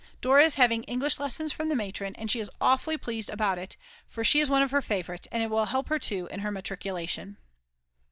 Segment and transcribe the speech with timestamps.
[0.19, 3.77] Dora is having English lessons from the matron, and she is awfully pleased about it,
[4.09, 6.49] for she is one of her favourites and it will help her too in her
[6.49, 7.37] matriculation.